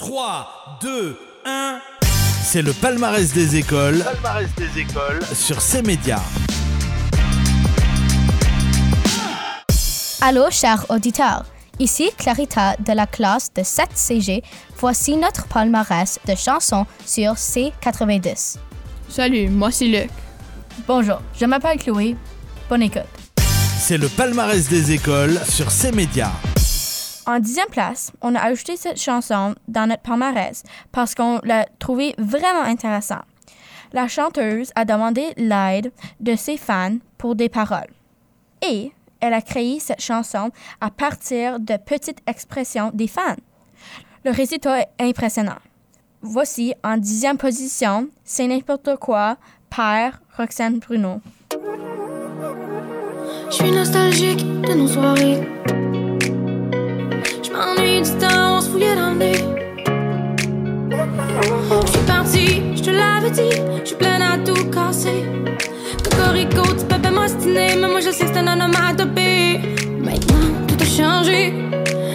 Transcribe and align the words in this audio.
3, 0.00 0.78
2, 0.80 1.18
1. 1.44 1.78
C'est 2.42 2.62
le 2.62 2.72
palmarès 2.72 3.34
des 3.34 3.56
écoles. 3.56 4.02
des 4.56 4.80
écoles 4.80 5.20
sur 5.34 5.60
ces 5.60 5.82
médias. 5.82 6.22
Allô, 10.22 10.50
chers 10.50 10.86
auditeurs. 10.88 11.44
Ici 11.78 12.08
Clarita 12.16 12.76
de 12.78 12.94
la 12.94 13.06
classe 13.06 13.52
de 13.52 13.60
7CG. 13.60 14.42
Voici 14.78 15.16
notre 15.16 15.46
palmarès 15.48 16.18
de 16.26 16.34
chansons 16.34 16.86
sur 17.04 17.34
C90. 17.34 18.56
Salut, 19.10 19.50
moi 19.50 19.70
c'est 19.70 19.84
Luc. 19.84 20.08
Bonjour, 20.88 21.20
je 21.38 21.44
m'appelle 21.44 21.76
Chloé. 21.76 22.16
Bonne 22.70 22.84
écoute. 22.84 23.02
C'est 23.78 23.98
le 23.98 24.08
palmarès 24.08 24.66
des 24.66 24.92
écoles 24.92 25.38
sur 25.46 25.70
ces 25.70 25.92
médias. 25.92 26.32
En 27.30 27.38
dixième 27.38 27.68
place, 27.68 28.10
on 28.22 28.34
a 28.34 28.40
ajouté 28.40 28.76
cette 28.76 29.00
chanson 29.00 29.54
dans 29.68 29.86
notre 29.86 30.02
palmarès 30.02 30.64
parce 30.90 31.14
qu'on 31.14 31.38
l'a 31.44 31.64
trouvée 31.78 32.12
vraiment 32.18 32.62
intéressante. 32.62 33.22
La 33.92 34.08
chanteuse 34.08 34.72
a 34.74 34.84
demandé 34.84 35.28
l'aide 35.36 35.92
de 36.18 36.34
ses 36.34 36.56
fans 36.56 36.96
pour 37.18 37.36
des 37.36 37.48
paroles. 37.48 37.92
Et 38.68 38.90
elle 39.20 39.34
a 39.34 39.42
créé 39.42 39.78
cette 39.78 40.00
chanson 40.00 40.50
à 40.80 40.90
partir 40.90 41.60
de 41.60 41.76
petites 41.76 42.18
expressions 42.26 42.90
des 42.92 43.06
fans. 43.06 43.36
Le 44.24 44.32
résultat 44.32 44.80
est 44.80 44.88
impressionnant. 44.98 45.60
Voici 46.22 46.74
en 46.82 46.96
dixième 46.96 47.38
position, 47.38 48.08
C'est 48.24 48.48
n'importe 48.48 48.96
quoi, 48.96 49.36
Père 49.70 50.20
Roxane 50.36 50.80
Bruno. 50.80 51.20
Je 53.50 53.54
suis 53.54 53.70
nostalgique 53.70 54.44
de 54.62 54.74
nos 54.74 54.88
soirées 54.88 55.99
m'ennuie 57.52 58.02
du 58.02 58.10
temps, 58.18 58.56
on 58.56 58.60
se 58.60 58.70
fouillait 58.70 58.94
dans 58.94 59.10
le 59.10 59.16
nez. 59.16 59.44
Je 60.90 61.90
suis 61.90 62.06
partie, 62.06 62.62
je 62.76 62.82
te 62.82 62.90
l'avais 62.90 63.30
dit, 63.30 63.56
je 63.82 63.86
suis 63.86 63.96
pleine 63.96 64.22
à 64.22 64.38
tout 64.38 64.70
casser. 64.70 65.24
Cocorico, 66.04 66.62
tu 66.78 66.84
peux 66.86 67.00
pas 67.00 67.10
m'ostiner, 67.10 67.76
mais 67.76 67.88
moi 67.88 68.00
je 68.00 68.10
sais 68.10 68.24
que 68.24 68.32
c'est 68.32 68.38
un 68.38 68.52
onomatopée. 68.52 69.60
Maintenant, 69.98 70.66
tout 70.66 70.76
a 70.80 70.84
changé. 70.84 71.52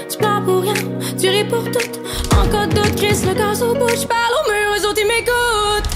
Tu 0.10 0.18
pleures 0.18 0.44
pour 0.46 0.62
rien, 0.62 0.74
tu 1.20 1.30
ris 1.30 1.46
pour 1.46 1.64
tout. 1.64 1.90
Encore 2.36 2.68
d'autres 2.68 2.96
crises, 2.96 3.26
le 3.26 3.34
gaz 3.34 3.62
au 3.64 3.74
bout, 3.74 3.90
je 3.90 4.08
parle 4.08 4.34
au 4.40 4.52
mur, 4.52 4.76
eux 4.78 4.86
autres 4.88 5.02
ils 5.02 5.08
m'écoutent. 5.08 5.96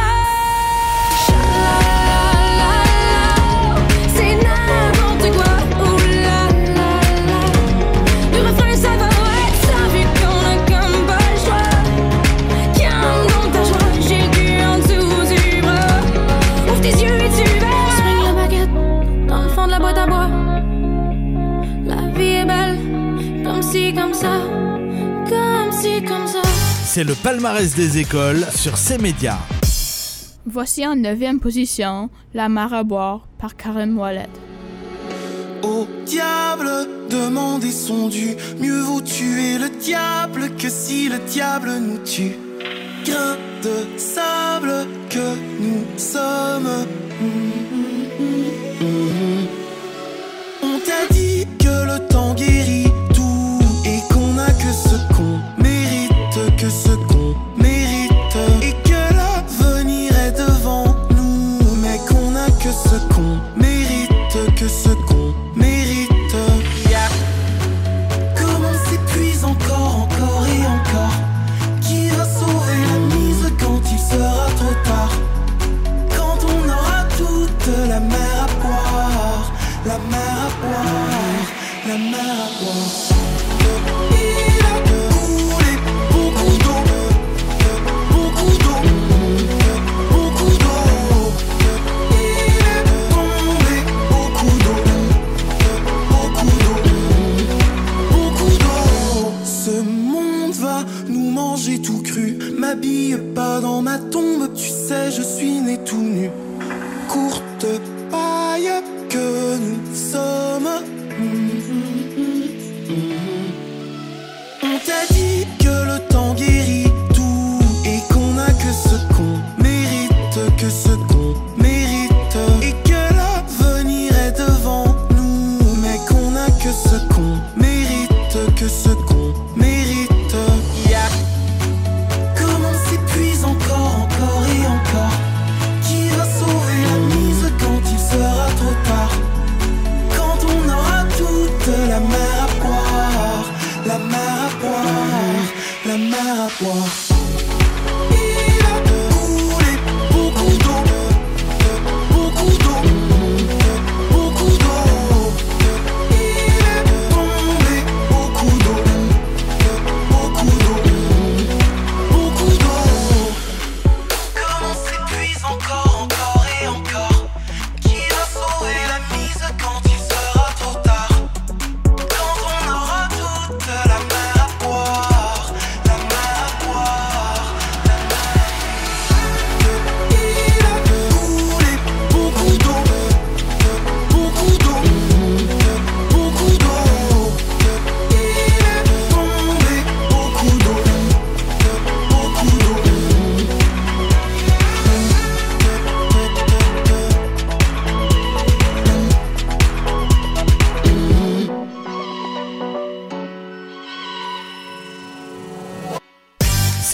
palmarès 27.23 27.73
des 27.75 27.99
écoles 27.99 28.45
sur 28.53 28.77
ces 28.77 28.97
médias. 28.97 29.37
Voici 30.45 30.85
en 30.85 30.95
neuvième 30.95 31.39
position 31.39 32.09
La 32.33 32.49
Maraboire 32.49 33.27
par 33.37 33.55
Karen 33.55 33.97
Wallet. 33.97 34.27
Au 35.63 35.87
diable, 36.05 36.69
demander 37.09 37.71
son 37.71 38.09
dû. 38.09 38.35
Mieux 38.59 38.81
vaut 38.81 39.01
tuer 39.01 39.57
le 39.57 39.69
diable 39.79 40.53
que 40.57 40.69
si 40.69 41.07
le 41.07 41.19
diable 41.19 41.71
nous 41.79 41.99
tue. 41.99 42.35
Grain 43.05 43.37
de 43.63 43.97
sable 43.97 44.85
que 45.09 45.35
nous 45.61 45.85
sommes. 45.97 46.87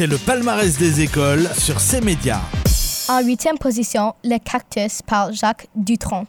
Le 0.09 0.17
palmarès 0.17 0.77
des 0.77 1.01
écoles 1.01 1.49
sur 1.57 1.81
ces 1.81 1.99
médias. 1.99 2.39
En 3.09 3.21
huitième 3.21 3.57
position, 3.57 4.15
Le 4.23 4.37
Cactus 4.37 5.01
par 5.01 5.33
Jacques 5.33 5.67
Dutronc. 5.75 6.25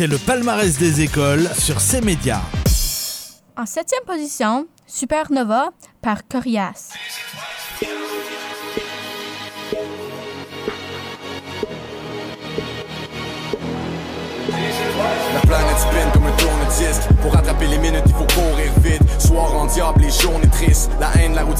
C'est 0.00 0.06
le 0.06 0.16
palmarès 0.16 0.78
des 0.78 1.02
écoles 1.02 1.46
sur 1.58 1.78
ces 1.78 2.00
médias. 2.00 2.40
En 3.54 3.66
septième 3.66 4.00
position, 4.06 4.66
Supernova 4.86 5.72
par 6.00 6.26
Corias. 6.26 6.94
La 15.34 15.40
planète 15.42 15.78
spin 15.78 16.10
comme 16.14 16.24
un 16.24 16.32
tourne-disque 16.32 17.02
Pour 17.20 17.34
rattraper 17.34 17.66
les 17.66 17.78
minutes 17.78 18.02
il 18.06 18.12
faut 18.12 18.24
courir 18.24 18.72
vite 18.82 19.02
Soir 19.20 19.54
en 19.54 19.66
diable, 19.66 20.00
les 20.00 20.10
journées 20.10 20.48
tristes 20.48 20.90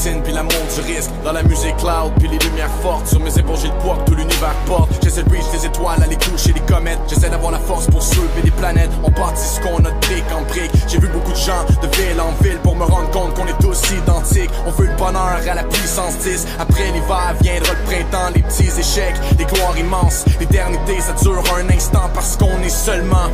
routine, 0.01 0.23
puis 0.23 0.33
l'amour 0.33 0.53
du 0.75 0.81
risque. 0.93 1.11
Dans 1.25 1.33
la 1.33 1.43
musique 1.43 1.77
cloud, 1.77 2.13
puis 2.19 2.29
les 2.29 2.39
lumières 2.39 2.71
fortes. 2.83 3.07
Sur 3.07 3.21
mes 3.21 3.37
épaules 3.39 3.57
j'ai 3.61 3.69
le 3.69 3.75
poids 3.75 3.97
que 3.99 4.11
tout 4.11 4.17
l'univers 4.17 4.55
porte. 4.67 4.91
J'essaie 5.03 5.23
de 5.23 5.31
reach 5.31 5.51
des 5.53 5.67
étoiles, 5.67 6.03
aller 6.03 6.17
toucher 6.17 6.53
les 6.53 6.61
comètes. 6.61 6.99
J'essaie 7.09 7.31
d'avoir 7.31 7.53
la 7.53 7.59
force 7.59 7.87
pour 7.87 8.03
soulever 8.03 8.43
des 8.43 8.51
planètes. 8.51 8.91
On 9.03 9.11
bâtit 9.11 9.43
ce 9.43 9.61
qu'on 9.61 9.79
a 9.79 9.91
de 9.91 10.01
brique 10.01 10.25
en 10.35 10.43
brique 10.43 10.71
J'ai 10.89 10.99
vu 10.99 11.09
beaucoup 11.09 11.33
de 11.33 11.37
gens 11.37 11.65
de 11.83 11.89
ville 11.97 12.21
en 12.21 12.33
ville 12.43 12.59
Pour 12.63 12.77
me 12.77 12.85
rendre 12.85 13.11
compte 13.11 13.35
qu'on 13.35 13.47
est 13.47 13.59
tous 13.61 13.91
identiques. 13.91 14.51
On 14.67 14.71
veut 14.71 14.87
le 14.87 14.97
bonheur 14.97 15.41
à 15.49 15.55
la 15.55 15.65
puissance 15.65 16.19
10 16.19 16.47
Après 16.59 16.87
l'hiver 16.93 17.35
viendra 17.41 17.73
le 17.73 17.85
printemps 17.87 18.33
Les 18.35 18.43
petits 18.43 18.71
échecs, 18.79 19.17
les 19.39 19.45
gloires 19.45 19.77
immenses. 19.79 20.25
L'éternité 20.39 21.01
ça 21.01 21.13
dure 21.23 21.43
un 21.57 21.69
instant 21.75 22.09
Parce 22.15 22.37
qu'on 22.37 22.61
est 22.63 22.69
seulement 22.69 23.29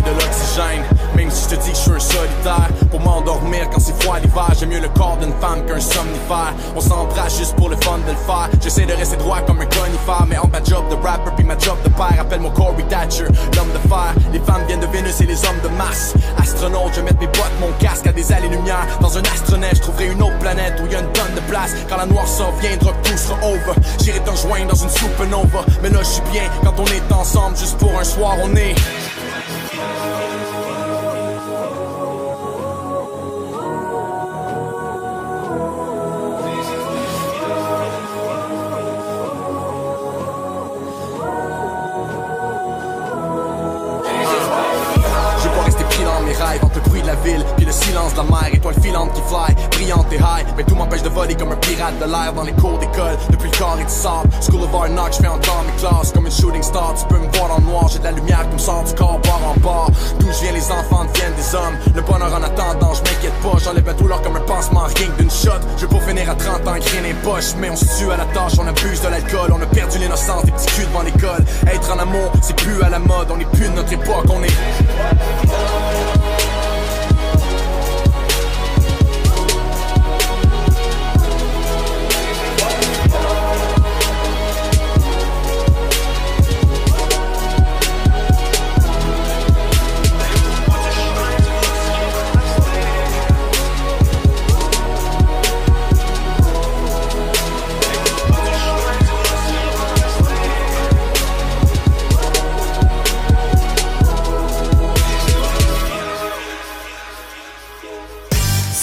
gêne. 0.00 0.82
Même 1.16 1.30
si 1.30 1.44
je 1.44 1.56
te 1.56 1.62
dis 1.62 1.70
que 1.70 1.76
je 1.76 1.82
suis 1.82 1.90
un 1.90 1.98
solitaire, 1.98 2.68
pour 2.90 3.00
m'endormir 3.00 3.68
quand 3.70 3.80
c'est 3.80 4.00
froid 4.02 4.18
l'hiver, 4.18 4.48
j'aime 4.58 4.70
mieux 4.70 4.80
le 4.80 4.88
corps 4.88 5.16
d'une 5.20 5.32
femme 5.40 5.64
qu'un 5.66 5.80
somnifère. 5.80 6.54
On 6.74 6.80
s'embrasse 6.80 7.38
juste 7.38 7.54
pour 7.56 7.68
le 7.68 7.76
fun 7.76 7.98
de 8.06 8.12
le 8.12 8.16
faire. 8.16 8.48
J'essaie 8.60 8.86
de 8.86 8.92
rester 8.94 9.16
droit 9.16 9.40
comme 9.42 9.60
un 9.60 9.66
conifère, 9.66 10.26
mais 10.28 10.38
entre 10.38 10.50
ma 10.50 10.64
job 10.64 10.88
de 10.90 10.94
rapper 10.94 11.30
puis 11.36 11.44
ma 11.44 11.58
job 11.58 11.76
de 11.84 11.90
père, 11.90 12.16
appelle-moi 12.18 12.52
Corey 12.54 12.82
Thatcher, 12.88 13.24
l'homme 13.56 13.72
de 13.72 13.88
fer. 13.88 14.14
Les 14.32 14.40
femmes 14.40 14.62
viennent 14.66 14.80
de 14.80 14.86
Vénus 14.86 15.20
et 15.20 15.26
les 15.26 15.44
hommes 15.44 15.60
de 15.62 15.68
Mars. 15.76 16.14
Astronaute, 16.38 16.92
je 16.94 17.00
mettre 17.00 17.20
mes 17.20 17.26
bottes, 17.26 17.56
mon 17.60 17.72
casque 17.78 18.06
à 18.06 18.12
des 18.12 18.32
allées-lumière. 18.32 18.86
Dans 19.00 19.16
un 19.16 19.22
astronaute, 19.22 19.74
je 19.74 19.80
trouverai 19.80 20.06
une 20.06 20.22
autre 20.22 20.38
planète 20.38 20.74
où 20.82 20.86
il 20.86 20.92
y 20.92 20.96
a 20.96 21.00
une 21.00 21.12
tonne 21.12 21.34
de 21.34 21.40
place. 21.50 21.72
Quand 21.88 21.96
la 21.96 22.06
noirceur 22.06 22.52
viendra, 22.60 22.92
tout 23.02 23.16
sera 23.16 23.36
over. 23.42 23.78
J'irai 24.02 24.20
joindre 24.42 24.68
dans 24.68 24.82
une 24.82 24.88
supernova. 24.88 25.64
Mais 25.82 25.90
là, 25.90 25.98
je 26.00 26.08
suis 26.08 26.22
bien 26.32 26.44
quand 26.64 26.74
on 26.78 26.86
est 26.86 27.12
ensemble, 27.12 27.56
juste 27.56 27.76
pour 27.78 27.98
un 27.98 28.04
soir, 28.04 28.36
on 28.42 28.54
est. 28.56 28.74
de 52.02 52.10
l'air 52.10 52.32
dans 52.32 52.42
les 52.42 52.52
cours 52.52 52.78
d'école. 52.78 53.16
Depuis 53.30 53.50
le 53.50 53.56
corps 53.56 53.78
et 53.78 53.84
du 53.84 53.90
sable, 53.90 54.28
School 54.40 54.62
of 54.62 54.74
Hard 54.74 55.12
je 55.12 55.18
fais 55.18 55.28
encore 55.28 55.64
mes 55.66 55.80
classes 55.80 56.12
comme 56.12 56.26
une 56.26 56.32
shooting 56.32 56.62
star. 56.62 56.94
Tu 56.98 57.06
peux 57.06 57.18
me 57.18 57.28
voir 57.36 57.48
dans 57.48 57.60
noir, 57.60 57.88
j'ai 57.88 57.98
de 57.98 58.04
la 58.04 58.12
lumière 58.12 58.48
qui 58.48 58.54
me 58.54 58.58
sort 58.58 58.84
du 58.84 58.94
corps 58.94 59.20
bord 59.20 59.54
en 59.54 59.60
bord. 59.60 59.90
D'où 60.18 60.26
je 60.32 60.42
viens, 60.42 60.52
les 60.52 60.70
enfants 60.70 61.04
deviennent 61.04 61.34
des 61.34 61.54
hommes. 61.54 61.76
Le 61.94 62.02
bonheur 62.02 62.32
en 62.34 62.42
attendant, 62.42 62.94
je 62.94 63.02
m'inquiète 63.02 63.38
pas, 63.42 63.58
j'enlève 63.62 63.88
un 63.88 63.94
douleur 63.94 64.22
comme 64.22 64.36
un 64.36 64.40
pansement, 64.40 64.84
rien 64.96 65.08
d'une 65.18 65.30
shot. 65.30 65.62
Je 65.78 65.86
pas 65.86 66.00
finir 66.00 66.28
à 66.30 66.34
30 66.34 66.66
ans, 66.66 66.72
rien 66.72 67.02
les 67.02 67.14
poches, 67.14 67.54
mais 67.58 67.70
on 67.70 67.76
se 67.76 67.84
tue 67.84 68.10
à 68.10 68.16
la 68.16 68.26
tâche, 68.26 68.54
on 68.58 68.66
abuse 68.66 69.00
de 69.00 69.08
l'alcool, 69.08 69.52
on 69.52 69.62
a 69.62 69.66
perdu 69.66 69.98
l'innocence 69.98 70.44
des 70.44 70.52
petits 70.52 70.74
culs 70.74 70.86
devant 70.86 71.02
l'école. 71.02 71.44
Être 71.66 71.92
en 71.94 71.98
amour, 71.98 72.32
c'est 72.40 72.56
plus 72.56 72.82
à 72.82 72.88
la 72.88 72.98
mode, 72.98 73.28
on 73.30 73.38
est 73.38 73.50
plus 73.52 73.68
de 73.68 73.74
notre 73.74 73.92
époque, 73.92 74.26
on 74.28 74.42
est. 74.42 75.71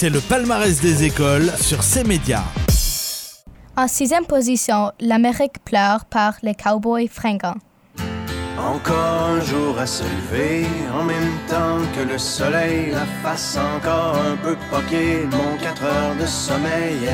C'est 0.00 0.08
le 0.08 0.20
palmarès 0.20 0.80
des 0.80 1.04
écoles 1.04 1.52
sur 1.60 1.82
ces 1.82 2.04
médias. 2.04 2.44
En 3.76 3.86
sixième 3.86 4.24
position, 4.24 4.92
L'Amérique 4.98 5.62
pleure 5.62 6.06
par 6.06 6.36
les 6.42 6.54
Cowboys 6.54 7.06
fringants. 7.06 7.58
Encore 8.56 9.28
un 9.28 9.40
jour 9.42 9.78
à 9.78 9.84
se 9.84 10.04
lever, 10.04 10.66
en 10.98 11.04
même 11.04 11.36
temps 11.48 11.82
que 11.94 12.10
le 12.10 12.16
soleil, 12.16 12.92
la 12.92 13.04
face 13.22 13.58
encore 13.58 14.16
un 14.16 14.36
peu 14.36 14.56
poquée, 14.70 15.26
mon 15.30 15.58
4 15.62 15.84
heures 15.84 16.16
de 16.18 16.24
sommeil. 16.24 17.10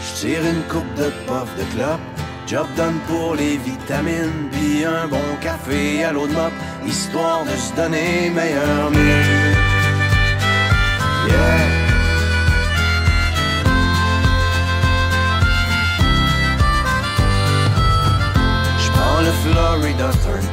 Je 0.00 0.18
tire 0.18 0.40
une 0.40 0.62
coupe 0.72 0.94
de 0.94 1.10
puff 1.26 1.54
de 1.58 1.64
clope, 1.76 2.00
job 2.46 2.66
done 2.78 2.98
pour 3.08 3.34
les 3.34 3.58
vitamines, 3.58 4.48
puis 4.52 4.86
un 4.86 5.06
bon 5.06 5.36
café 5.42 6.04
à 6.04 6.12
l'eau 6.12 6.26
de 6.26 6.32
mop, 6.32 6.52
histoire 6.86 7.44
de 7.44 7.50
se 7.50 7.74
donner 7.74 8.30
meilleur 8.30 8.90
mieux. 8.90 9.05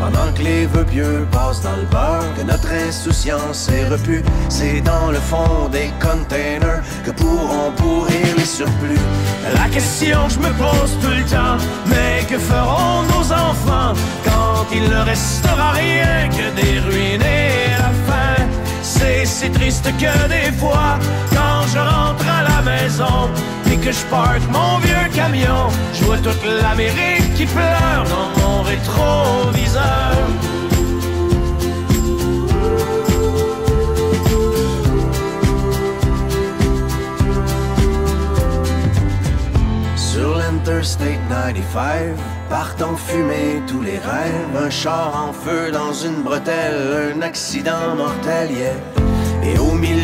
Pendant 0.00 0.32
que 0.34 0.42
les 0.42 0.66
vœux 0.66 0.84
pieux 0.84 1.26
passent 1.30 1.62
dans 1.62 1.76
le 1.76 1.86
beurre, 1.90 2.34
que 2.36 2.42
notre 2.42 2.70
insouciance 2.72 3.68
est 3.68 3.88
repue, 3.88 4.22
c'est 4.48 4.80
dans 4.80 5.10
le 5.10 5.18
fond 5.18 5.68
des 5.70 5.90
containers 6.00 6.82
que 7.04 7.10
pourront 7.10 7.72
pourrir 7.76 8.36
les 8.36 8.44
surplus. 8.44 8.98
La 9.54 9.68
question 9.68 10.26
que 10.26 10.34
je 10.34 10.38
me 10.40 10.52
pose 10.54 10.92
tout 11.00 11.08
le 11.08 11.24
temps, 11.24 11.56
mais 11.86 12.24
que 12.28 12.38
feront 12.38 13.02
nos 13.14 13.32
enfants 13.32 13.94
quand 14.24 14.66
il 14.72 14.84
ne 14.88 15.00
restera 15.04 15.72
rien 15.72 16.28
que 16.28 16.60
des 16.60 16.80
ruines 16.80 17.22
et 17.22 17.70
la 17.78 17.92
faim? 18.06 18.44
C'est 18.82 19.24
si 19.24 19.50
triste 19.50 19.84
que 19.98 20.28
des 20.28 20.52
fois, 20.58 20.98
je 21.66 21.78
rentre 21.78 22.26
à 22.28 22.42
la 22.42 22.62
maison, 22.62 23.30
et 23.70 23.76
que 23.76 23.92
je 23.92 24.04
parque 24.06 24.42
mon 24.50 24.78
vieux 24.78 25.08
camion, 25.14 25.68
je 25.94 26.04
vois 26.04 26.18
toute 26.18 26.44
l'Amérique 26.44 27.34
qui 27.34 27.46
pleure 27.46 28.04
dans 28.14 28.30
mon 28.40 28.62
rétroviseur. 28.62 30.14
Sur 39.96 40.36
l'Interstate 40.36 41.18
95, 41.28 42.16
partent 42.48 42.82
en 42.82 42.96
fumée 42.96 43.62
tous 43.66 43.82
les 43.82 43.98
rêves. 43.98 44.66
Un 44.66 44.70
char 44.70 45.28
en 45.28 45.32
feu 45.32 45.72
dans 45.72 45.92
une 45.92 46.22
bretelle, 46.22 47.14
un 47.16 47.22
accident 47.22 47.96
mortel, 47.96 48.50
yeah. 48.52 48.74
Et 49.42 49.58
au 49.58 49.72
milieu 49.72 50.03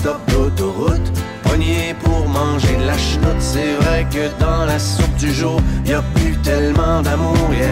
Stop 0.00 0.20
d'autoroute, 0.30 1.08
pogné 1.42 1.94
pour 2.02 2.26
manger 2.28 2.74
de 2.76 2.86
la 2.86 2.96
chenoute. 2.96 3.40
C'est 3.40 3.74
vrai 3.80 4.06
que 4.14 4.24
dans 4.42 4.64
la 4.64 4.78
soupe 4.78 5.16
du 5.16 5.32
jour, 5.32 5.60
y 5.84 5.92
a 5.92 6.02
plus 6.14 6.36
tellement 6.38 7.02
d'amour, 7.02 7.36
yeah. 7.52 7.68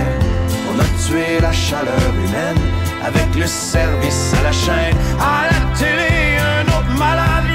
On 0.71 0.79
a 0.79 0.89
tué 1.05 1.41
la 1.41 1.53
chaleur 1.53 2.09
humaine 2.25 2.63
avec 3.03 3.29
le 3.35 3.47
service 3.47 4.35
à 4.39 4.43
la 4.43 4.53
chaîne. 4.53 4.97
À 5.19 5.39
la 5.51 5.61
télé, 5.79 6.13
un 6.55 6.67
autre 6.77 6.99
malade 6.99 7.49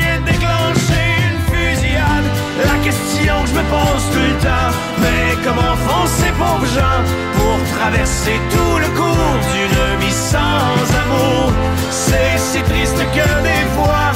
question 2.83 3.33
que 3.43 3.49
je 3.49 3.53
me 3.53 3.63
pose 3.75 4.05
tout 4.13 4.27
le 4.31 4.37
temps. 4.47 4.71
Mais 5.01 5.35
comment 5.43 5.75
font 5.85 6.07
ces 6.07 6.31
pauvres 6.39 6.71
gens 6.77 7.01
pour 7.35 7.57
traverser 7.77 8.37
tout 8.51 8.77
le 8.83 8.89
cours 8.97 9.35
d'une 9.53 9.99
vie 10.01 10.17
sans 10.33 10.83
amour? 11.03 11.51
C'est 11.89 12.37
si 12.37 12.61
triste 12.63 13.01
que 13.15 13.27
des 13.49 13.65
fois, 13.75 14.11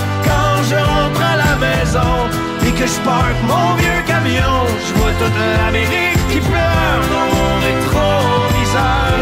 et 1.96 2.72
que 2.72 2.86
je 2.86 3.00
parque 3.02 3.42
mon 3.48 3.76
vieux 3.76 4.04
camion, 4.06 4.66
je 4.86 4.94
vois 5.00 5.12
toute 5.20 5.38
l'Amérique 5.58 6.28
qui 6.30 6.40
pleure 6.40 7.02
dans 7.14 7.28
mon 7.34 7.52
rétroviseur. 7.68 9.16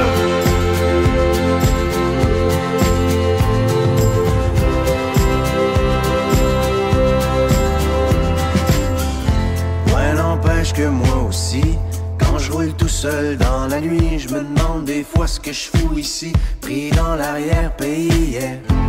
Ouais, 9.93 10.13
n'empêche 10.15 10.73
que 10.73 10.87
moi 10.87 11.27
aussi, 11.29 11.77
quand 12.17 12.39
je 12.39 12.51
roule 12.51 12.73
tout 12.73 12.87
seul 12.87 13.37
dans 13.37 13.67
la 13.67 13.79
nuit, 13.79 14.17
je 14.17 14.29
me 14.33 14.41
demande 14.41 14.85
des 14.85 15.03
fois 15.03 15.27
ce 15.27 15.39
que 15.39 15.51
je 15.51 15.69
fous 15.69 15.97
ici, 15.97 16.33
pris 16.61 16.89
dans 16.91 17.15
l'arrière-pays. 17.15 18.25
yeah. 18.35 18.84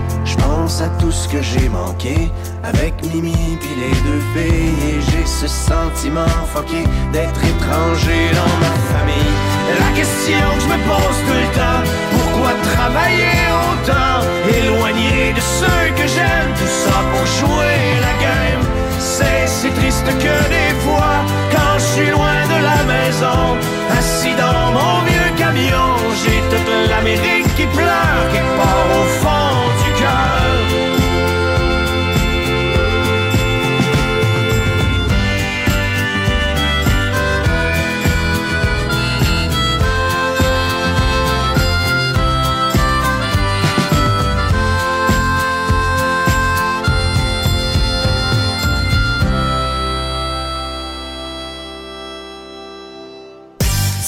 À 0.67 0.89
tout 0.99 1.13
ce 1.13 1.29
que 1.29 1.41
j'ai 1.41 1.69
manqué 1.69 2.29
avec 2.65 2.93
Mimi 3.05 3.57
puis 3.61 3.75
les 3.79 3.95
deux 4.03 4.23
filles 4.35 4.75
et 4.91 5.01
j'ai 5.01 5.25
ce 5.25 5.47
sentiment 5.47 6.27
fucké 6.53 6.83
d'être 7.13 7.41
étranger 7.45 8.35
dans 8.35 8.57
ma 8.59 8.75
famille. 8.91 9.33
La 9.79 9.97
question 9.97 10.43
que 10.57 10.61
je 10.61 10.67
me 10.67 10.79
pose 10.91 11.19
tout 11.25 11.39
le 11.39 11.49
temps, 11.55 11.83
pourquoi 12.11 12.51
travailler 12.75 13.39
autant, 13.63 14.27
éloigné 14.59 15.33
de 15.35 15.41
ceux 15.41 15.87
que 15.95 16.07
j'aime, 16.09 16.51
tout 16.59 16.75
ça 16.85 16.99
pour 17.13 17.25
jouer 17.39 17.79
la 18.03 18.15
game. 18.21 18.65
C'est 18.99 19.47
si 19.47 19.71
triste 19.71 20.05
que 20.19 20.37
des 20.51 20.75
fois, 20.83 21.23
quand 21.53 21.79
je 21.79 21.85
suis 21.95 22.11
loin 22.11 22.43
de 22.53 22.59
la 22.71 22.83
maison, 22.93 23.57
assis 23.97 24.35
dans 24.35 24.73
mon 24.73 25.01
vieux 25.07 25.31
camion, 25.39 25.95
j'ai 26.21 26.43
toute 26.51 26.91
l'Amérique 26.91 27.55
qui 27.57 27.67
pleure 27.67 28.25
quelque 28.33 28.57
part 28.59 28.89
au 29.01 29.05
fond 29.21 29.26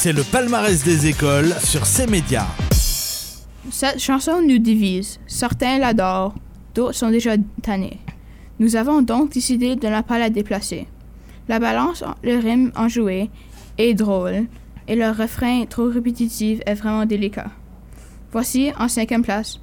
C'est 0.01 0.13
le 0.13 0.23
palmarès 0.23 0.85
des 0.85 1.09
écoles 1.09 1.53
sur 1.59 1.85
ces 1.85 2.07
médias. 2.07 2.47
Cette 3.69 3.99
chanson 3.99 4.41
nous 4.41 4.59
divise. 4.59 5.19
Certains 5.27 5.81
l'adorent, 5.81 6.37
d'autres 6.73 6.95
sont 6.95 7.11
déjà 7.11 7.33
tannés. 7.63 7.99
Nous 8.61 8.77
avons 8.77 9.03
donc 9.03 9.33
décidé 9.33 9.75
de 9.75 9.89
ne 9.89 10.01
pas 10.03 10.21
la 10.21 10.31
déplacer. 10.31 10.87
La 11.49 11.59
balance, 11.59 12.05
le 12.23 12.37
rime 12.37 12.71
enjoué 12.77 13.29
est 13.77 13.95
drôle 13.95 14.47
et 14.87 14.95
le 14.95 15.11
refrain 15.11 15.65
trop 15.69 15.91
répétitif 15.91 16.61
est 16.65 16.75
vraiment 16.75 17.05
délicat. 17.05 17.51
Voici 18.31 18.71
en 18.79 18.87
cinquième 18.87 19.25
place. 19.25 19.59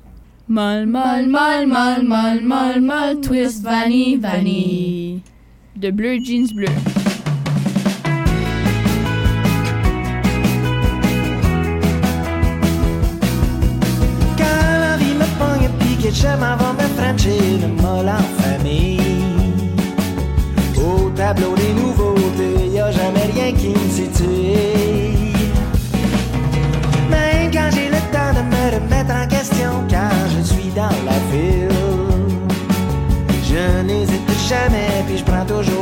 Mal, 0.50 0.86
mal, 0.86 1.30
mal, 1.30 1.65
mal, 1.65 2.04
mal, 2.04 2.43
mal, 2.43 2.82
mal, 2.82 3.21
twist, 3.21 3.63
vanille, 3.63 4.17
vanille. 4.17 5.21
De 5.78 5.91
Bleu 5.91 6.17
Jeans 6.21 6.54
Bleu. 6.54 6.67
Que 16.15 16.21
j'aime 16.21 16.43
avant 16.43 16.73
me 16.73 17.82
molle 17.82 18.10
en 18.10 18.41
famille. 18.41 18.99
Au 20.78 21.10
tableau 21.10 21.56
des 21.56 21.73
nouveautés, 21.73 22.67
y 22.73 22.80
a 22.80 22.91
jamais 22.91 23.25
rien 23.34 23.51
qui 23.54 23.69
me 23.69 23.89
situe. 23.89 25.36
Même 27.10 27.51
quand 27.51 27.69
j'ai 27.73 27.89
le 27.89 28.01
temps 28.13 28.34
de 28.38 28.43
me 28.54 28.63
remettre 28.75 29.13
en 29.13 29.28
question, 29.28 29.71
quand 29.89 30.15
je 30.36 30.41
suis 30.54 30.71
dans 30.75 30.95
la 31.10 31.19
ville. 31.32 31.69
Je 33.49 33.82
n'hésite 33.84 34.32
jamais, 34.49 35.04
puis 35.08 35.17
je 35.17 35.23
prends 35.23 35.45
toujours 35.45 35.75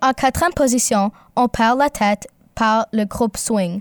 En 0.00 0.12
quatrième 0.12 0.52
position, 0.54 1.10
on 1.34 1.48
perd 1.48 1.80
la 1.80 1.90
tête 1.90 2.28
par 2.54 2.86
le 2.92 3.06
groupe 3.06 3.36
Swing. 3.36 3.80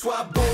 Sois 0.00 0.22
beau 0.32 0.47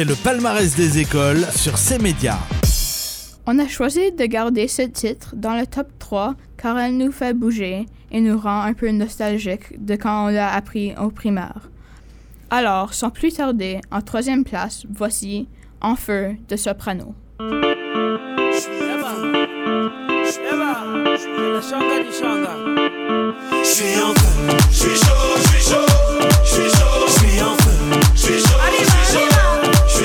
C'est 0.00 0.06
le 0.06 0.14
palmarès 0.14 0.74
des 0.76 0.98
écoles 0.98 1.44
sur 1.54 1.76
ces 1.76 1.98
médias. 1.98 2.38
On 3.46 3.58
a 3.58 3.68
choisi 3.68 4.10
de 4.12 4.24
garder 4.24 4.66
ce 4.66 4.80
titre 4.80 5.34
dans 5.36 5.54
le 5.54 5.66
top 5.66 5.88
3 5.98 6.36
car 6.56 6.78
elle 6.78 6.96
nous 6.96 7.12
fait 7.12 7.34
bouger 7.34 7.84
et 8.10 8.22
nous 8.22 8.38
rend 8.38 8.62
un 8.62 8.72
peu 8.72 8.90
nostalgique 8.92 9.84
de 9.84 9.96
quand 9.96 10.24
on 10.24 10.28
l'a 10.28 10.54
appris 10.54 10.94
au 10.96 11.10
primaire. 11.10 11.68
Alors, 12.48 12.94
sans 12.94 13.10
plus 13.10 13.34
tarder, 13.34 13.82
en 13.90 14.00
troisième 14.00 14.42
place, 14.42 14.84
voici 14.88 15.48
En 15.82 15.96
feu 15.96 16.34
de 16.48 16.56
soprano. 16.56 17.14
Je 17.38 17.44
suis 23.68 24.00
en 24.00 24.14
feu, 24.14 24.56
je 24.70 24.76
suis 24.76 24.96
chaud, 24.96 25.36
je 25.36 25.48
suis 25.48 25.62
chaud, 25.62 25.86
je 26.42 26.48
suis 26.48 26.70
chaud, 26.70 27.06
je 27.06 27.12
suis 27.12 27.42
en 27.42 27.54
feu, 27.54 28.00
je 28.14 28.18
suis 28.18 28.38
chaud, 28.38 28.56
je 28.78 28.84
suis 28.86 29.18
chaud, 29.18 29.39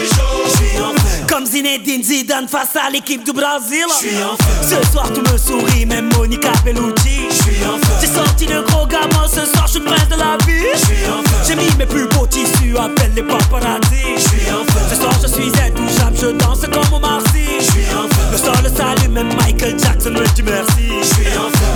chaud, 0.06 0.84
en 0.84 0.94
feu. 0.94 1.26
Comme 1.28 1.46
Zinedine 1.46 2.04
Zidane 2.04 2.48
face 2.48 2.76
à 2.76 2.90
l'équipe 2.90 3.24
du 3.24 3.34
Brésil 3.34 3.86
en 3.86 4.36
feu. 4.38 4.54
Ce 4.62 4.92
soir 4.92 5.08
tu 5.14 5.22
me 5.22 5.38
souris, 5.38 5.86
même 5.86 6.10
Monica 6.18 6.52
Bellucci 6.64 7.28
en 7.66 7.78
feu. 7.78 7.94
J'ai 8.02 8.08
sorti 8.08 8.48
le 8.48 8.62
gros 8.64 8.86
gamin, 8.88 9.28
ce 9.28 9.46
soir 9.46 9.66
je 9.68 9.72
suis 9.72 9.80
le 9.80 9.86
prince 9.86 10.08
de 10.10 10.16
la 10.16 10.38
vie 10.46 10.68
en 11.10 11.24
feu. 11.24 11.38
J'ai 11.48 11.56
mis 11.56 11.70
mes 11.78 11.86
plus 11.86 12.08
beaux 12.10 12.28
tissus, 12.28 12.76
appelle 12.78 13.12
les 13.16 13.24
paparazzi 13.24 14.04
en 14.52 14.64
feu. 14.72 14.80
Ce 14.90 14.96
soir 14.96 15.14
je 15.22 15.28
suis 15.28 15.52
intouchable, 15.62 16.18
je 16.20 16.28
danse 16.38 16.62
comme 16.62 16.94
au 16.94 17.00
Marcy 17.00 17.46
Je 17.60 17.64
suis 17.64 17.86
en 17.96 18.08
feu. 18.08 18.22
Le 18.32 18.38
sol 18.38 18.56
le 18.64 18.70
salue, 18.70 19.12
même 19.12 19.34
Michael 19.36 19.80
Jackson 19.80 20.12
me 20.12 20.26
dit 20.34 20.44
merci 20.44 21.38
en 21.38 21.50
feu. 21.50 21.75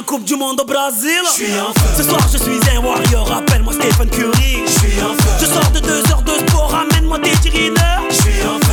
En 0.00 0.02
Coupe 0.02 0.24
du 0.24 0.36
Monde 0.36 0.60
au 0.60 0.64
Brésil. 0.64 1.20
Ce 1.96 2.02
soir 2.02 2.20
je 2.32 2.38
suis 2.38 2.58
un 2.74 2.80
warrior, 2.80 3.30
appelle-moi 3.32 3.72
Stephen 3.74 4.08
Curry. 4.08 4.64
Je 5.40 5.46
sors 5.46 5.70
de 5.72 5.80
deux 5.80 6.10
heures 6.10 6.22
de 6.22 6.32
sport, 6.46 6.70
ramène-moi 6.70 7.18
des 7.18 7.32
tirineurs. 7.42 8.02
Je 8.08 8.14
suis 8.14 8.42
en 8.46 8.58
feu. 8.66 8.69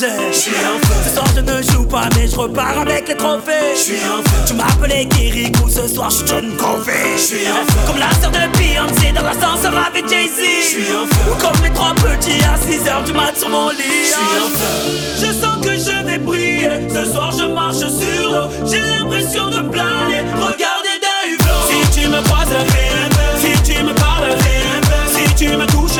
Je 0.00 0.32
suis 0.32 0.52
feu. 0.52 0.94
Ce 1.04 1.10
soir 1.12 1.26
je 1.34 1.40
ne 1.40 1.60
joue 1.60 1.84
pas 1.84 2.08
mais 2.14 2.28
je 2.28 2.36
repars 2.36 2.78
avec 2.82 3.08
les 3.08 3.16
trophées 3.16 3.74
Je 3.74 3.80
suis 3.80 4.00
en 4.06 4.22
feu. 4.22 4.44
Tu 4.46 4.54
m'appelais 4.54 5.06
Kirikou, 5.06 5.68
ce 5.68 5.88
soir 5.88 6.08
je 6.10 6.18
suis 6.18 6.26
John 6.28 6.56
Covey 6.56 7.16
Je 7.16 7.20
suis 7.20 7.48
en 7.48 7.64
feu. 7.66 7.80
Comme 7.84 7.98
la 7.98 8.12
sœur 8.20 8.30
de 8.30 8.56
Beyoncé 8.56 9.10
dans 9.12 9.22
l'ascenseur 9.22 9.72
avec 9.76 10.08
Jay-Z 10.08 10.38
Je 10.38 10.68
suis 10.68 10.82
feu. 10.84 11.00
Ou 11.28 11.34
comme 11.42 11.64
les 11.64 11.70
trois 11.70 11.94
petits 11.96 12.38
à 12.44 12.56
6 12.56 12.88
heures 12.88 13.02
du 13.02 13.12
mat 13.12 13.36
sur 13.36 13.48
mon 13.48 13.70
lit 13.70 14.04
Je 14.04 14.12
suis 14.12 14.38
en 14.38 14.48
feu. 14.54 15.16
Je 15.18 15.32
sens 15.32 15.66
que 15.66 15.72
je 15.72 16.06
vais 16.06 16.18
briller 16.18 16.70
Ce 16.94 17.04
soir 17.12 17.32
je 17.36 17.46
marche 17.46 17.78
sur 17.78 18.30
l'eau 18.30 18.48
J'ai 18.70 18.80
l'impression 18.80 19.48
de 19.48 19.68
planer 19.68 20.22
Regardez 20.38 20.96
d'un 21.02 21.22
hublot 21.26 21.62
Si 21.68 22.00
tu 22.00 22.06
me 22.06 22.22
croises, 22.22 22.52
un 22.52 23.36
Si 23.40 23.62
tu 23.64 23.82
me 23.82 23.92
parles, 23.94 24.30
un 24.30 25.08
Si 25.08 25.34
tu 25.34 25.56
me 25.56 25.66
touches, 25.66 25.98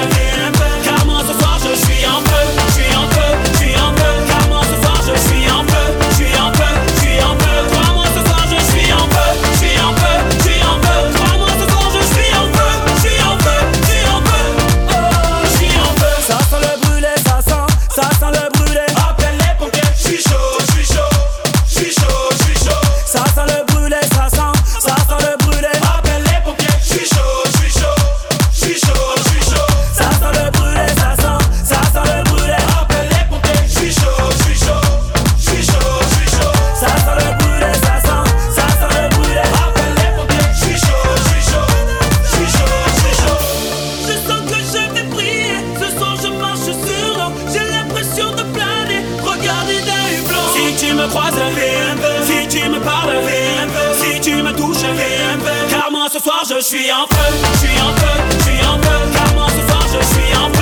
je 56.48 56.60
suis 56.62 56.90
en 56.90 57.06
feu, 57.06 57.36
je 57.52 57.58
suis 57.58 57.80
en 57.80 57.94
feu, 57.94 58.22
je 58.30 58.44
suis 58.44 58.66
en 58.66 58.80
feu, 58.80 59.12
car 59.12 59.34
moi 59.34 59.46
ce 59.50 59.70
soir 59.70 59.86
je 59.92 60.06
suis 60.06 60.36
en 60.36 60.50
feu. 60.54 60.57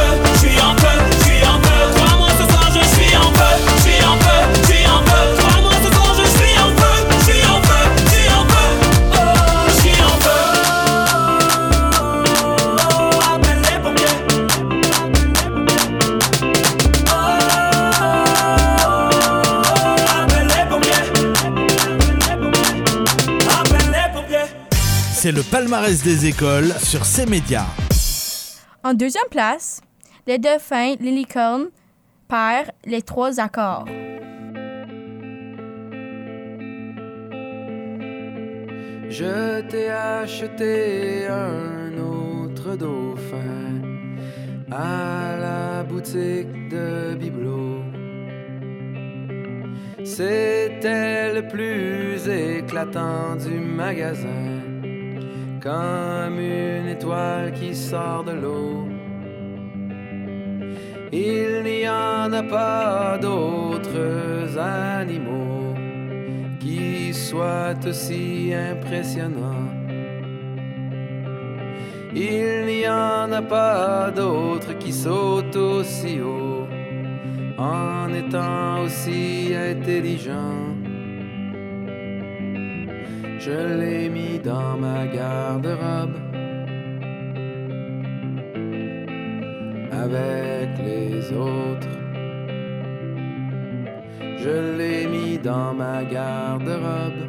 Palmarès 25.67 26.01
des 26.05 26.27
écoles 26.27 26.73
sur 26.79 27.05
ces 27.05 27.27
médias. 27.27 27.67
En 28.85 28.95
deuxième 28.95 29.29
place, 29.33 29.81
les 30.29 30.39
dauphins, 30.39 30.95
les 31.01 31.11
licornes 31.11 31.71
perd 32.29 32.71
les 32.85 33.03
trois 33.03 33.41
accords. 33.41 33.87
Je 39.09 39.61
t'ai 39.63 39.91
acheté 39.91 41.27
un 41.27 41.99
autre 41.99 42.77
dauphin 42.77 43.83
à 44.71 45.37
la 45.41 45.83
boutique 45.83 46.69
de 46.69 47.17
Bibelot. 47.17 47.83
C'était 50.05 51.35
le 51.35 51.49
plus 51.49 52.29
éclatant 52.29 53.35
du 53.35 53.59
magasin, 53.59 54.76
comme 55.67 56.39
une 56.39 56.87
étoile 56.87 57.53
qui 57.53 57.75
sort 57.75 58.23
de 58.23 58.33
l'eau. 58.43 58.89
Il 61.13 61.65
n'y 61.65 61.89
en 61.89 62.33
a 62.33 62.43
pas 62.45 63.19
d'autres 63.21 64.57
animaux 64.59 65.75
qui 66.61 67.13
soient 67.13 67.81
aussi 67.85 68.53
impressionnants. 68.55 69.73
Il 72.15 72.67
n'y 72.67 72.89
en 72.89 73.33
a 73.33 73.43
pas 73.43 74.13
d'autres 74.15 74.79
qui 74.79 74.93
sautent 74.93 75.57
aussi 75.57 76.21
haut 76.21 76.69
en 77.59 78.15
étant 78.15 78.83
aussi 78.85 79.53
intelligents. 79.53 80.76
Je 83.47 83.53
l'ai 83.53 84.09
mis 84.09 84.41
dans 84.41 84.77
ma 84.77 85.07
garde-robe 85.07 86.17
avec 89.93 90.71
les 90.85 91.33
autres. 91.33 91.97
Je 94.43 94.77
l'ai 94.77 95.07
mis 95.07 95.39
dans 95.39 95.73
ma 95.75 96.03
garde-robe. 96.03 97.23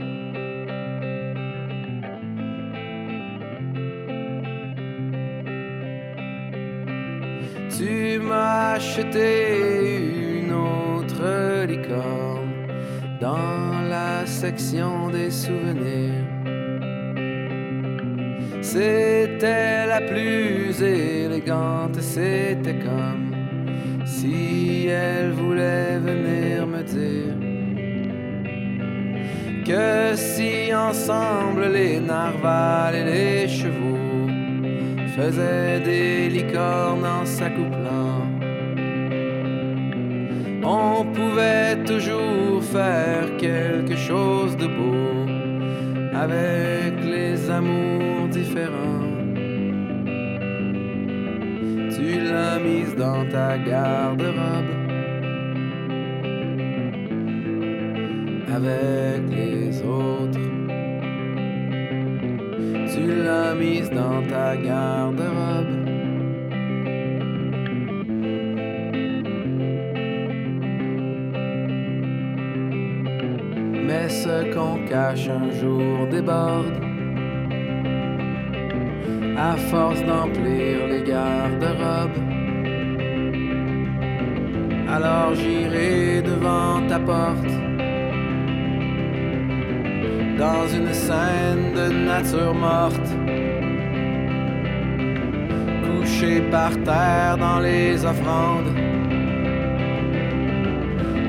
Tu 7.77 8.19
m'as 8.27 8.71
acheté 8.71 9.29
une 10.39 10.51
autre 10.51 11.63
licorne 11.67 12.46
dans 13.27 13.81
la 13.89 14.25
section 14.25 15.09
des 15.09 15.31
souvenirs. 15.31 16.25
C'était 18.61 19.85
la 19.93 20.01
plus 20.11 20.81
élégante, 20.81 21.97
c'était 22.01 22.79
comme 22.87 23.29
si 24.05 24.87
elle 24.87 25.31
voulait 25.41 25.97
venir 26.09 26.55
me 26.73 26.81
dire 26.97 27.35
que 29.69 30.15
si 30.15 30.73
ensemble 30.73 31.65
les 31.79 31.99
narvals 31.99 32.95
et 33.01 33.05
les 33.15 33.47
chevaux 33.59 34.27
faisaient 35.15 35.79
des 35.91 36.29
licornes 36.29 37.09
en 37.19 37.25
s'accouplant, 37.25 38.21
on 40.67 41.05
pouvait 41.05 41.77
toujours 41.85 42.61
faire 42.61 43.37
quelque 43.37 43.95
chose 43.95 44.57
de 44.57 44.67
beau 44.67 45.25
avec 46.13 46.93
les 47.05 47.49
amours 47.49 48.27
différents. 48.29 49.13
Tu 51.95 52.19
l'as 52.29 52.59
mise 52.59 52.95
dans 52.95 53.23
ta 53.29 53.57
garde-robe 53.57 54.73
avec 58.53 59.21
les 59.29 59.81
autres. 59.83 60.45
Tu 62.93 63.23
l'as 63.23 63.53
mise 63.55 63.89
dans 63.89 64.21
ta 64.27 64.57
garde-robe. 64.57 65.76
Ce 74.09 74.53
qu'on 74.53 74.85
cache 74.87 75.27
un 75.27 75.51
jour 75.51 76.07
déborde. 76.07 76.81
À 79.37 79.57
force 79.57 80.01
d'emplir 80.03 80.87
les 80.87 81.03
garde-robes. 81.03 82.21
Alors 84.89 85.35
j'irai 85.35 86.21
devant 86.21 86.87
ta 86.87 86.99
porte. 86.99 87.53
Dans 90.37 90.67
une 90.69 90.93
scène 90.93 91.73
de 91.75 92.05
nature 92.05 92.53
morte. 92.53 93.09
Couché 95.85 96.41
par 96.49 96.71
terre 96.83 97.37
dans 97.37 97.59
les 97.59 98.05
offrandes 98.05 98.76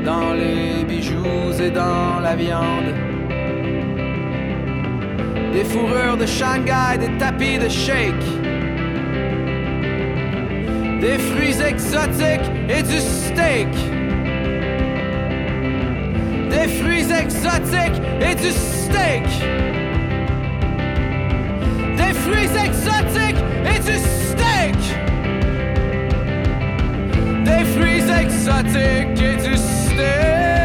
dans 0.09 0.33
les 0.33 0.85
bijoux 0.85 1.53
et 1.63 1.71
dans 1.71 2.21
la 2.23 2.35
viande. 2.35 2.91
Des 5.53 5.65
fourrures 5.65 6.17
de 6.17 6.25
Shanghai, 6.25 6.97
des 6.99 7.13
tapis 7.19 7.59
de 7.59 7.69
shake. 7.69 8.29
Des 11.03 11.19
fruits 11.29 11.59
exotiques 11.73 12.51
et 12.75 12.83
du 12.93 12.99
steak. 13.17 13.73
Des 16.55 16.69
fruits 16.79 17.09
exotiques 17.23 18.01
et 18.29 18.35
du 18.45 18.51
steak. 18.51 19.29
Des 22.01 22.15
fruits 22.25 22.55
exotiques 22.67 23.43
et 23.73 23.81
du 23.89 23.97
steak. 24.23 24.81
Des 27.49 27.65
fruits 27.75 28.09
exotiques 28.23 29.23
et 29.29 29.37
du 29.47 29.57
steak. 29.57 29.78
Et 29.99 30.58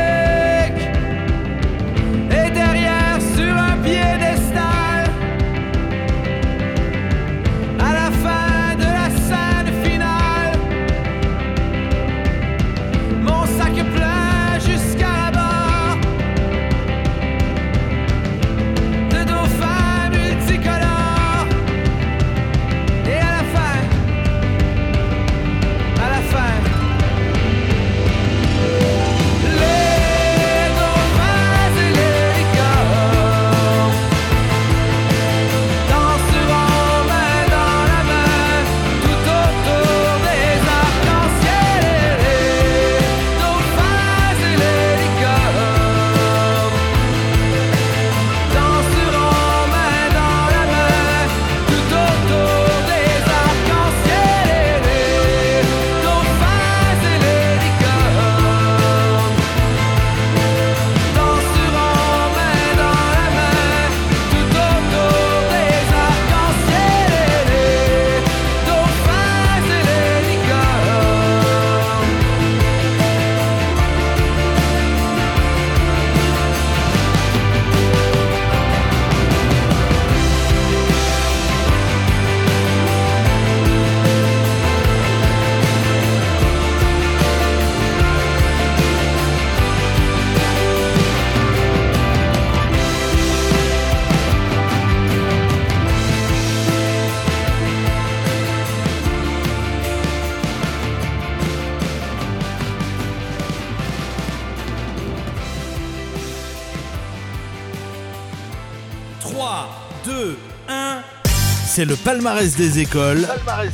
C'est 111.75 111.85
le 111.85 111.95
palmarès 111.95 112.55
des 112.55 112.77
écoles. 112.77 113.27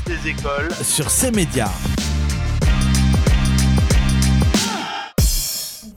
des 0.05 0.29
écoles 0.29 0.73
sur 0.81 1.09
ces 1.09 1.31
médias. 1.31 1.67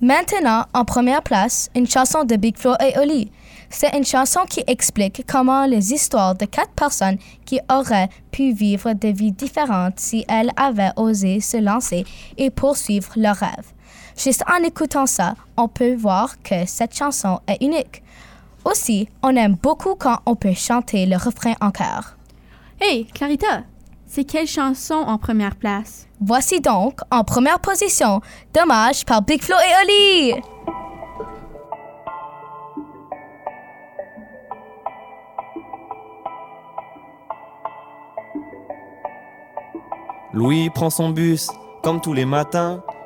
Maintenant, 0.00 0.64
en 0.74 0.84
première 0.84 1.22
place, 1.22 1.70
une 1.76 1.86
chanson 1.86 2.24
de 2.24 2.34
Big 2.34 2.58
Flo 2.58 2.74
et 2.84 2.98
Oli. 2.98 3.30
C'est 3.70 3.96
une 3.96 4.04
chanson 4.04 4.40
qui 4.50 4.64
explique 4.66 5.22
comment 5.28 5.64
les 5.64 5.92
histoires 5.92 6.34
de 6.34 6.44
quatre 6.44 6.72
personnes 6.72 7.18
qui 7.44 7.60
auraient 7.70 8.08
pu 8.32 8.52
vivre 8.52 8.94
des 8.94 9.12
vies 9.12 9.30
différentes 9.30 10.00
si 10.00 10.24
elles 10.26 10.50
avaient 10.56 10.90
osé 10.96 11.38
se 11.38 11.58
lancer 11.58 12.04
et 12.36 12.50
poursuivre 12.50 13.12
leurs 13.14 13.36
rêves. 13.36 13.72
Juste 14.18 14.42
en 14.52 14.60
écoutant 14.64 15.06
ça, 15.06 15.36
on 15.56 15.68
peut 15.68 15.94
voir 15.94 16.34
que 16.42 16.66
cette 16.66 16.96
chanson 16.96 17.38
est 17.46 17.62
unique. 17.62 18.02
Aussi, 18.64 19.09
on 19.22 19.35
aime 19.35 19.57
beaucoup 19.61 19.96
quand 19.96 20.18
on 20.25 20.37
peut 20.37 20.55
chanter 20.55 21.07
le 21.07 21.16
refrain 21.16 21.55
en 21.61 21.70
chœur. 21.70 22.16
Hey, 22.81 23.07
Clarita, 23.07 23.64
c'est 24.07 24.25
quelle 24.25 24.46
chanson 24.46 24.94
en 24.94 25.18
première 25.18 25.57
place? 25.57 26.07
Voici 26.20 26.61
donc, 26.61 27.01
en 27.11 27.25
première 27.25 27.59
position, 27.59 28.20
Dommage 28.55 29.05
par 29.05 29.22
Big 29.22 29.42
Flo 29.42 29.57
et 29.57 29.83
Oli. 29.83 30.40
Louis 40.33 40.70
prend 40.70 40.88
son 40.88 41.11
bus, 41.11 41.51
comme 41.83 42.01
tous 42.01 42.14
les 42.14 42.25
matins. 42.25 42.83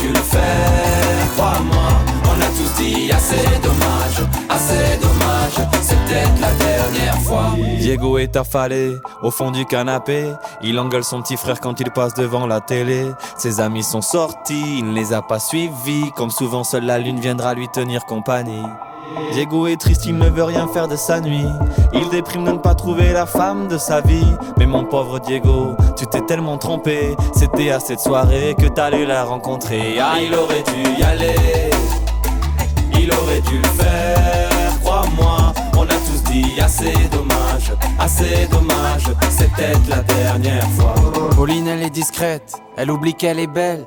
Dû 0.00 0.08
le 0.08 0.14
faire, 0.14 1.32
crois-moi. 1.36 1.88
On 2.24 2.40
a 2.40 2.46
tous 2.46 2.82
dit 2.82 3.10
assez 3.12 3.46
dommage, 3.62 4.28
assez 4.48 4.98
dommage. 5.00 5.68
C'est 5.82 5.96
peut-être 6.04 6.40
la 6.40 6.52
dernière 6.52 7.20
fois. 7.22 7.54
Diego 7.78 8.18
est 8.18 8.36
affalé 8.36 8.98
au 9.22 9.30
fond 9.30 9.50
du 9.50 9.64
canapé. 9.64 10.32
Il 10.62 10.78
engueule 10.78 11.04
son 11.04 11.22
petit 11.22 11.36
frère 11.36 11.60
quand 11.60 11.80
il 11.80 11.90
passe 11.90 12.14
devant 12.14 12.46
la 12.46 12.60
télé. 12.60 13.06
Ses 13.36 13.60
amis 13.60 13.82
sont 13.82 14.02
sortis, 14.02 14.78
il 14.78 14.90
ne 14.90 14.94
les 14.94 15.12
a 15.12 15.22
pas 15.22 15.38
suivis. 15.38 16.10
Comme 16.16 16.30
souvent, 16.30 16.64
seule 16.64 16.86
la 16.86 16.98
lune 16.98 17.20
viendra 17.20 17.54
lui 17.54 17.68
tenir 17.68 18.04
compagnie. 18.04 18.64
Diego 19.32 19.66
est 19.66 19.80
triste, 19.80 20.06
il 20.06 20.16
ne 20.16 20.28
veut 20.28 20.44
rien 20.44 20.68
faire 20.68 20.88
de 20.88 20.96
sa 20.96 21.20
nuit. 21.20 21.46
Il 21.92 22.08
déprime 22.10 22.44
de 22.44 22.52
ne 22.52 22.58
pas 22.58 22.74
trouver 22.74 23.12
la 23.12 23.26
femme 23.26 23.68
de 23.68 23.78
sa 23.78 24.00
vie. 24.00 24.26
Mais 24.58 24.66
mon 24.66 24.84
pauvre 24.84 25.18
Diego, 25.18 25.76
tu 25.96 26.06
t'es 26.06 26.20
tellement 26.22 26.58
trompé. 26.58 27.16
C'était 27.34 27.70
à 27.70 27.80
cette 27.80 28.00
soirée 28.00 28.54
que 28.58 28.66
t'allais 28.66 29.06
la 29.06 29.24
rencontrer. 29.24 29.98
Ah, 30.00 30.16
il 30.20 30.34
aurait 30.34 30.62
dû 30.62 31.00
y 31.00 31.02
aller. 31.02 31.34
Il 32.98 33.12
aurait 33.12 33.40
dû 33.42 33.58
le 33.58 33.68
faire, 33.68 34.80
crois-moi. 34.82 35.52
On 35.76 35.82
a 35.82 35.86
tous 35.86 36.22
dit 36.30 36.60
assez 36.60 36.92
dommage, 37.10 37.72
assez 37.98 38.46
dommage. 38.50 39.04
Peut-être 39.54 39.88
la 39.88 40.02
dernière 40.02 40.68
fois. 40.70 40.94
Pauline, 41.36 41.68
elle 41.68 41.82
est 41.82 41.90
discrète, 41.90 42.54
elle 42.76 42.90
oublie 42.90 43.14
qu'elle 43.14 43.38
est 43.38 43.46
belle. 43.46 43.86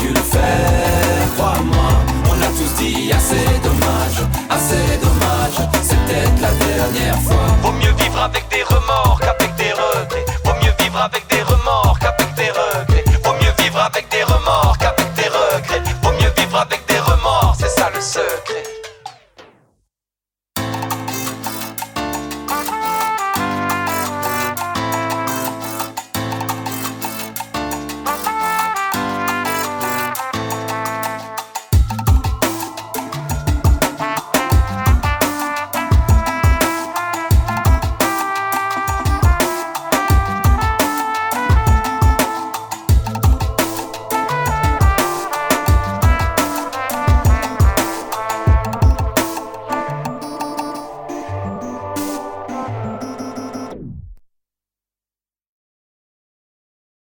dû 0.00 0.08
le 0.08 0.20
faire, 0.20 1.34
crois-moi. 1.36 1.90
On 2.30 2.42
a 2.42 2.46
tous 2.46 2.82
dit 2.82 3.12
assez 3.12 3.46
dommage, 3.62 4.20
assez 4.48 4.98
dommage. 5.02 5.68
C'est 5.82 5.98
peut-être 6.06 6.40
la 6.40 6.52
dernière 6.52 7.20
fois. 7.22 7.46
Vaut 7.62 7.72
mieux 7.72 7.92
vivre 8.02 8.20
avec 8.22 8.46
des 8.50 8.62
remords 8.62 9.20
qu'avec 9.20 9.47